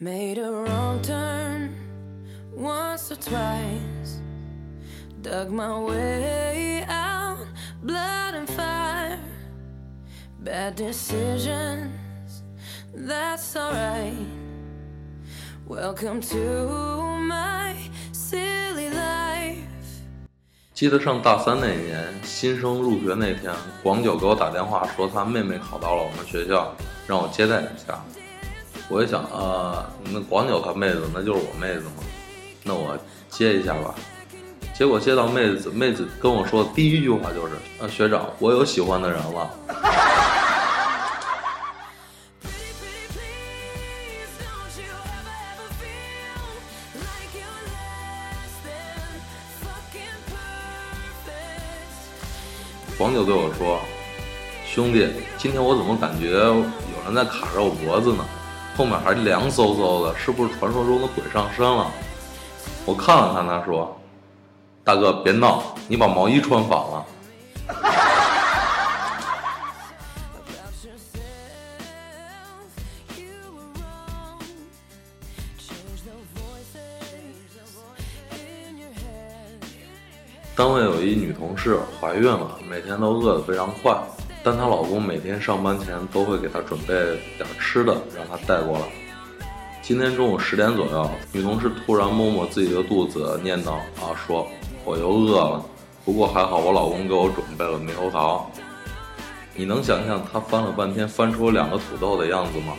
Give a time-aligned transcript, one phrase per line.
[0.00, 1.72] Made a wrong turn
[2.52, 4.20] once or twice.
[5.22, 7.46] Dug my way out,
[7.80, 9.20] blood and fire.
[10.40, 11.92] Bad decisions,
[12.92, 14.26] that's alright.
[15.68, 17.76] Welcome to my
[18.10, 19.62] silly life.
[20.74, 26.74] 记得上大三那年，新生入学那天，广九给我打电话说他妹妹考到了我们学校，
[27.06, 28.04] 让我接待一下。
[28.88, 32.04] 我一想啊、那广九他妹子那就是我妹子嘛，
[32.62, 32.96] 那我
[33.30, 33.94] 接一下吧。
[34.74, 39.50] 结果接到妹子，妹子跟我说的第一句话就是：“啊，学长，我有喜欢的人了。”
[52.98, 53.80] 广九对我说
[54.66, 55.08] ：“兄弟，
[55.38, 56.64] 今天我怎么感觉有
[57.04, 58.24] 人在卡着我脖子呢？
[58.76, 61.90] 后面还凉飕飕的，是不是传说中的鬼上身了？”
[62.86, 63.96] 我看了看他说
[64.84, 67.06] ：“大哥，别闹，你把毛衣穿反了。”
[80.56, 83.92] 单位有一女同事怀孕了，每天都饿得非常快，
[84.44, 86.94] 但她老公每天上班前都会给她准备
[87.38, 88.84] 点吃的，让她带过来。
[89.80, 94.46] 今天中午十点左右，女同事突然摸摸自己的肚子，念叨啊说
[94.84, 95.64] ：“我又饿了，
[96.04, 98.50] 不过还好我老公给我准备了猕猴桃。”
[99.56, 102.74] 你能想象她翻了半天翻出两个土豆的样子吗？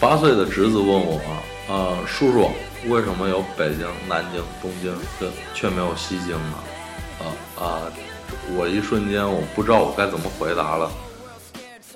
[0.00, 1.20] 八岁的侄子问我
[1.68, 2.48] ：“呃，叔叔，
[2.88, 6.54] 为什么有北京、南京、东京，却却没有西京呢？”
[7.20, 7.82] 啊、啊、
[8.56, 10.90] 我一瞬间我不知道我该怎么回答了。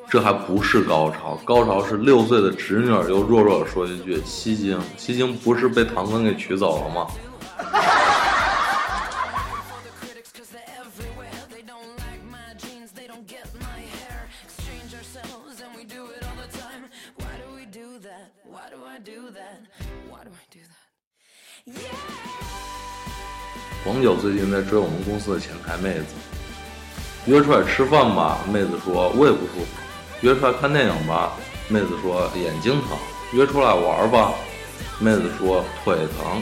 [0.07, 7.07] 这还不是高潮，高潮是六岁的侄女又弱弱地说一句：“西京，西京不是被唐僧给取走了吗
[23.85, 26.15] 黄九最近在追我们公司的前台妹子，
[27.27, 29.67] 约出来吃饭吧，妹子说胃不舒服；
[30.21, 31.33] 约出来看电影吧，
[31.69, 32.97] 妹子说眼睛疼；
[33.33, 34.33] 约出来玩吧，
[35.01, 36.41] 妹子说腿疼。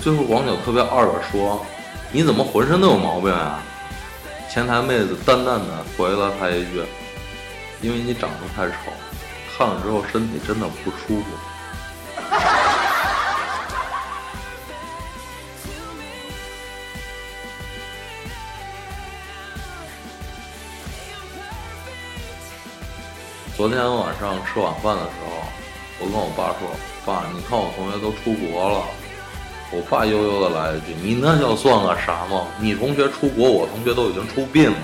[0.00, 1.66] 最后广九特别二的说
[2.12, 3.62] ：“你怎么浑身都有毛病啊？”
[4.50, 6.82] 前台妹子淡淡的回了他一句
[7.82, 8.90] ：“因为你长得太丑，
[9.56, 11.24] 看了之后身体真的不舒服。
[23.56, 25.44] ”昨天晚上吃晚饭的时候，
[26.00, 26.68] 我跟我爸说
[27.06, 28.84] ：“爸，你看我同学都出国了。”
[29.70, 32.46] 我爸悠悠的来一句：“你那叫算个啥吗？
[32.58, 34.76] 你同学出国，我同学都已经出殡了。”